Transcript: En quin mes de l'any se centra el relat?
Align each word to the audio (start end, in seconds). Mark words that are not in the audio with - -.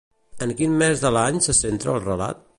En 0.45 0.53
quin 0.61 0.73
mes 0.79 1.03
de 1.05 1.13
l'any 1.19 1.39
se 1.49 1.57
centra 1.61 1.95
el 1.99 2.05
relat? 2.09 2.47